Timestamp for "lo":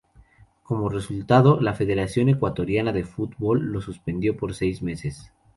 3.71-3.81